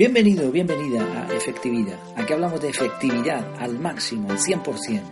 [0.00, 2.00] Bienvenido, bienvenida a Efectividad.
[2.16, 5.02] Aquí hablamos de efectividad al máximo, al 100%,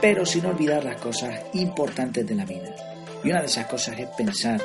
[0.00, 2.72] pero sin olvidar las cosas importantes de la vida.
[3.24, 4.62] Y una de esas cosas es pensar,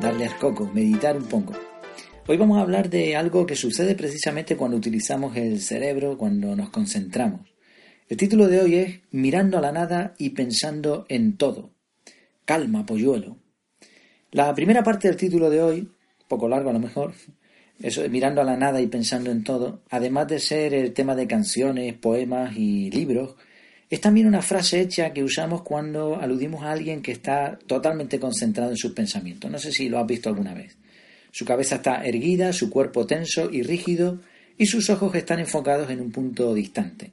[0.00, 1.52] darle al coco, meditar un poco.
[2.26, 6.70] Hoy vamos a hablar de algo que sucede precisamente cuando utilizamos el cerebro, cuando nos
[6.70, 7.54] concentramos.
[8.08, 11.70] El título de hoy es Mirando a la nada y pensando en todo.
[12.44, 13.36] Calma, polluelo.
[14.32, 15.88] La primera parte del título de hoy,
[16.26, 17.14] poco largo a lo mejor,
[17.82, 21.26] eso mirando a la nada y pensando en todo, además de ser el tema de
[21.26, 23.34] canciones, poemas y libros,
[23.90, 28.70] es también una frase hecha que usamos cuando aludimos a alguien que está totalmente concentrado
[28.70, 29.50] en sus pensamientos.
[29.50, 30.76] No sé si lo has visto alguna vez.
[31.30, 34.20] Su cabeza está erguida, su cuerpo tenso y rígido,
[34.56, 37.12] y sus ojos están enfocados en un punto distante,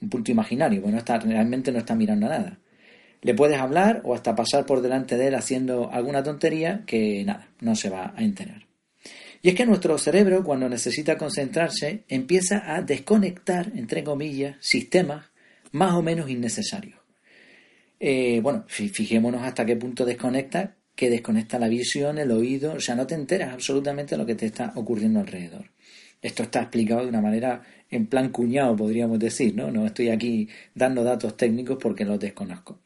[0.00, 2.58] un punto imaginario, bueno, está, realmente no está mirando a nada.
[3.22, 7.48] Le puedes hablar o hasta pasar por delante de él haciendo alguna tontería que nada,
[7.60, 8.66] no se va a enterar.
[9.46, 15.26] Y es que nuestro cerebro, cuando necesita concentrarse, empieza a desconectar, entre comillas, sistemas
[15.70, 16.98] más o menos innecesarios.
[18.00, 22.96] Eh, bueno, fijémonos hasta qué punto desconecta que desconecta la visión, el oído, o sea,
[22.96, 25.70] no te enteras absolutamente de lo que te está ocurriendo alrededor.
[26.20, 29.70] Esto está explicado de una manera en plan cuñado, podríamos decir, ¿no?
[29.70, 32.80] No estoy aquí dando datos técnicos porque los desconozco.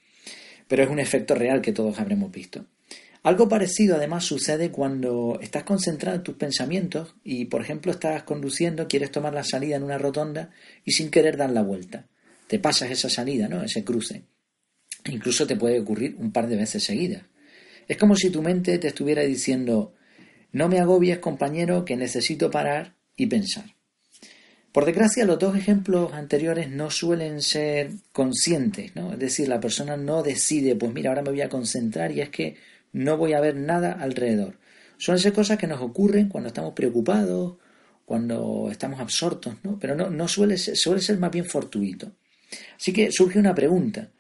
[0.69, 2.67] Pero es un efecto real que todos habremos visto.
[3.23, 8.89] Algo parecido además sucede cuando estás concentrado en tus pensamientos y, por ejemplo, estás conduciendo,
[8.89, 10.51] quieres tomar la salida en una rotonda
[10.85, 12.07] y sin querer dar la vuelta.
[12.47, 13.63] Te pasas esa salida, ¿no?
[13.63, 14.25] Ese cruce.
[15.07, 17.25] Incluso te puede ocurrir un par de veces seguidas.
[17.87, 19.95] Es como si tu mente te estuviera diciendo
[20.53, 23.77] no me agobies compañero que necesito parar y pensar.
[24.73, 29.13] Por desgracia, los dos ejemplos anteriores no suelen ser conscientes, ¿no?
[29.13, 32.31] Es decir, la persona no decide, pues mira, ahora me voy a concentrar y es
[32.31, 32.57] que
[32.93, 34.59] no voy a ver nada alrededor.
[34.99, 37.57] Suelen ser cosas que nos ocurren cuando estamos preocupados,
[38.05, 39.79] cuando estamos absortos, ¿no?
[39.79, 42.13] Pero no, no suele, ser, suele ser más bien fortuito.
[42.77, 44.11] Así que surge una pregunta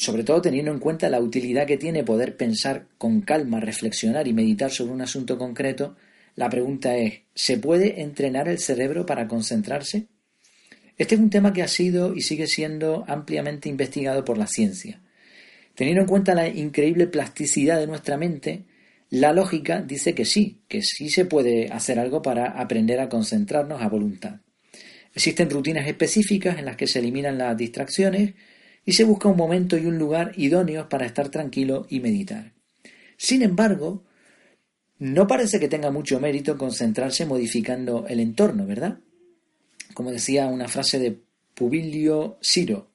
[0.00, 4.32] sobre todo teniendo en cuenta la utilidad que tiene poder pensar con calma, reflexionar y
[4.32, 5.94] meditar sobre un asunto concreto,
[6.36, 10.06] la pregunta es, ¿se puede entrenar el cerebro para concentrarse?
[10.96, 15.02] Este es un tema que ha sido y sigue siendo ampliamente investigado por la ciencia.
[15.80, 18.66] Teniendo en cuenta la increíble plasticidad de nuestra mente,
[19.08, 23.80] la lógica dice que sí, que sí se puede hacer algo para aprender a concentrarnos
[23.80, 24.40] a voluntad.
[25.14, 28.34] Existen rutinas específicas en las que se eliminan las distracciones,
[28.84, 32.52] y se busca un momento y un lugar idóneos para estar tranquilo y meditar.
[33.16, 34.04] Sin embargo,
[34.98, 38.98] no parece que tenga mucho mérito concentrarse modificando el entorno, ¿verdad?
[39.94, 41.18] Como decía una frase de
[41.54, 42.89] Publio Ciro,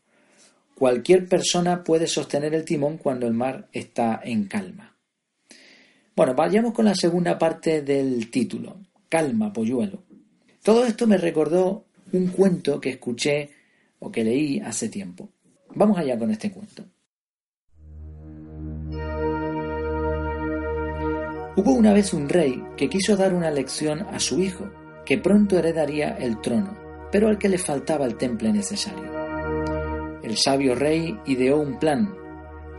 [0.75, 4.95] cualquier persona puede sostener el timón cuando el mar está en calma.
[6.15, 8.77] Bueno, vayamos con la segunda parte del título,
[9.09, 10.03] Calma, polluelo.
[10.63, 13.49] Todo esto me recordó un cuento que escuché
[13.99, 15.29] o que leí hace tiempo.
[15.73, 16.83] Vamos allá con este cuento.
[21.57, 24.69] Hubo una vez un rey que quiso dar una lección a su hijo,
[25.05, 26.77] que pronto heredaría el trono,
[27.11, 29.14] pero al que le faltaba el temple necesario.
[30.25, 32.11] El sabio rey ideó un plan.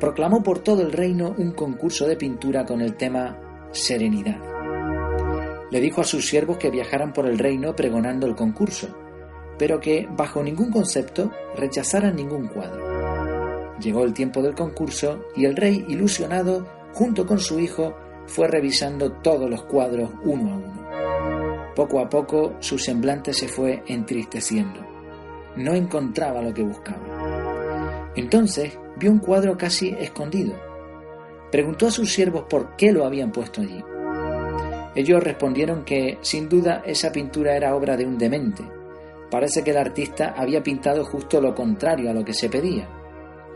[0.00, 3.38] Proclamó por todo el reino un concurso de pintura con el tema
[3.70, 4.40] Serenidad.
[5.70, 8.88] Le dijo a sus siervos que viajaran por el reino pregonando el concurso,
[9.60, 13.78] pero que bajo ningún concepto rechazaran ningún cuadro.
[13.78, 17.94] Llegó el tiempo del concurso y el rey, ilusionado, junto con su hijo,
[18.26, 21.72] fue revisando todos los cuadros uno a uno.
[21.76, 24.80] Poco a poco su semblante se fue entristeciendo.
[25.54, 27.15] No encontraba lo que buscaba.
[28.16, 30.54] Entonces vio un cuadro casi escondido.
[31.52, 33.82] Preguntó a sus siervos por qué lo habían puesto allí.
[34.94, 38.64] Ellos respondieron que, sin duda, esa pintura era obra de un demente,
[39.30, 42.88] Parece que el artista había pintado justo lo contrario a lo que se pedía.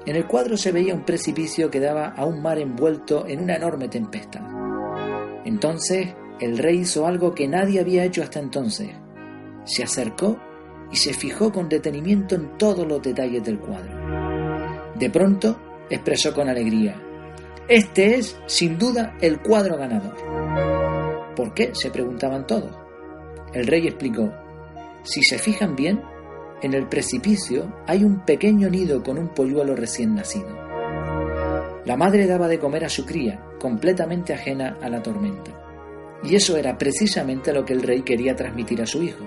[0.04, 3.56] En el cuadro se veía un precipicio que daba a un mar envuelto en una
[3.56, 4.42] enorme tempestad.
[5.44, 6.08] Entonces
[6.40, 8.90] el rey hizo algo que nadie había hecho hasta entonces.
[9.64, 10.38] Se acercó
[10.90, 13.99] y se fijó con detenimiento en todos los detalles del cuadro.
[15.00, 15.56] De pronto
[15.88, 16.94] expresó con alegría,
[17.68, 20.14] Este es, sin duda, el cuadro ganador.
[21.34, 21.70] ¿Por qué?
[21.72, 22.76] se preguntaban todos.
[23.54, 24.30] El rey explicó,
[25.02, 26.02] si se fijan bien,
[26.60, 30.54] en el precipicio hay un pequeño nido con un polluelo recién nacido.
[31.86, 35.50] La madre daba de comer a su cría, completamente ajena a la tormenta.
[36.22, 39.24] Y eso era precisamente lo que el rey quería transmitir a su hijo.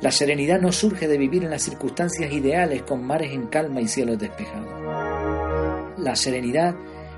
[0.00, 3.88] La serenidad no surge de vivir en las circunstancias ideales con mares en calma y
[3.88, 4.68] cielos despejados.
[5.98, 6.76] La serenidad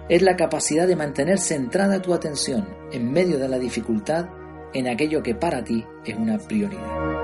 [0.09, 4.29] es la capacidad de mantener centrada tu atención en medio de la dificultad
[4.73, 7.17] en aquello que para ti es una prioridad.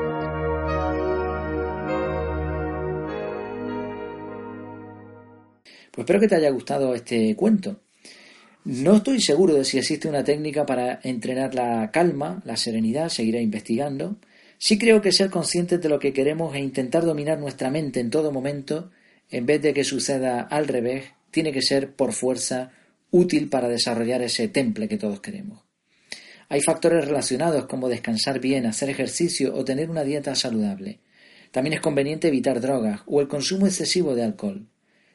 [5.92, 7.76] Pues espero que te haya gustado este cuento.
[8.64, 13.42] No estoy seguro de si existe una técnica para entrenar la calma, la serenidad, seguiré
[13.42, 14.16] investigando.
[14.64, 18.10] Sí creo que ser conscientes de lo que queremos e intentar dominar nuestra mente en
[18.10, 18.92] todo momento,
[19.28, 22.70] en vez de que suceda al revés, tiene que ser por fuerza
[23.10, 25.64] útil para desarrollar ese temple que todos queremos.
[26.48, 31.00] Hay factores relacionados como descansar bien, hacer ejercicio o tener una dieta saludable.
[31.50, 34.68] También es conveniente evitar drogas o el consumo excesivo de alcohol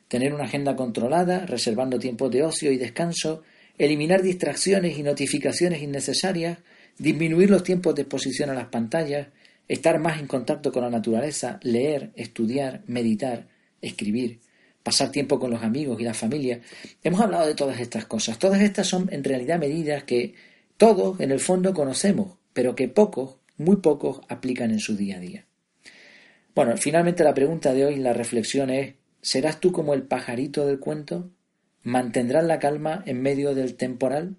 [0.08, 3.44] tener una agenda controlada, reservando tiempos de ocio y descanso,
[3.78, 6.60] eliminar distracciones y notificaciones innecesarias,
[6.98, 9.28] disminuir los tiempos de exposición a las pantallas,
[9.68, 13.48] estar más en contacto con la naturaleza, leer, estudiar, meditar,
[13.82, 14.40] escribir,
[14.84, 16.62] pasar tiempo con los amigos y la familia.
[17.04, 18.40] Hemos hablado de todas estas cosas.
[18.40, 20.34] Todas estas son en realidad medidas que
[20.78, 25.20] todos en el fondo conocemos, pero que pocos, muy pocos, aplican en su día a
[25.20, 25.46] día.
[26.56, 30.80] Bueno, finalmente la pregunta de hoy, la reflexión es ¿Serás tú como el pajarito del
[30.80, 31.32] cuento?
[31.84, 34.38] ¿Mantendrás la calma en medio del temporal?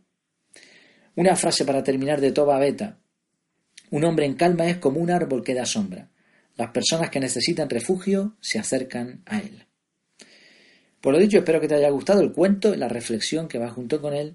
[1.14, 2.98] Una frase para terminar de Toba Beta.
[3.90, 6.10] Un hombre en calma es como un árbol que da sombra.
[6.56, 9.64] Las personas que necesitan refugio se acercan a él.
[11.00, 14.00] Por lo dicho, espero que te haya gustado el cuento la reflexión que va junto
[14.00, 14.34] con él.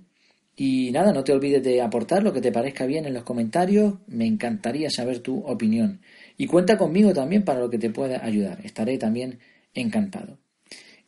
[0.55, 3.95] Y nada, no te olvides de aportar lo que te parezca bien en los comentarios.
[4.07, 6.01] Me encantaría saber tu opinión.
[6.37, 8.65] Y cuenta conmigo también para lo que te pueda ayudar.
[8.65, 9.39] Estaré también
[9.73, 10.39] encantado.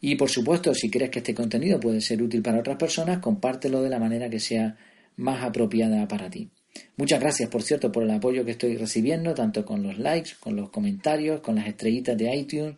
[0.02, 3.82] Y por supuesto, si crees que este contenido puede ser útil para otras personas, compártelo
[3.82, 4.78] de la manera que sea
[5.16, 6.50] más apropiada para ti.
[6.98, 10.56] Muchas gracias, por cierto, por el apoyo que estoy recibiendo, tanto con los likes, con
[10.56, 12.76] los comentarios, con las estrellitas de iTunes.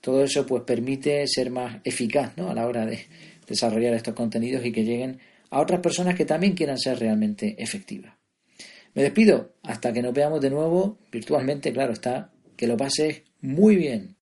[0.00, 2.50] Todo eso pues permite ser más eficaz ¿no?
[2.50, 3.06] a la hora de
[3.46, 5.18] desarrollar estos contenidos y que lleguen
[5.50, 8.14] a otras personas que también quieran ser realmente efectivas.
[8.94, 13.76] Me despido hasta que nos veamos de nuevo virtualmente, claro está, que lo pases muy
[13.76, 14.16] bien.